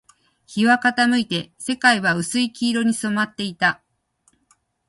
[0.47, 3.83] 日は傾いて、世界は薄い黄色に染まっていた